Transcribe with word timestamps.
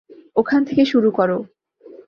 ওখান 0.35 0.61
থেকে 0.63 0.83
শুরু 0.85 1.09
করো। 1.11 1.37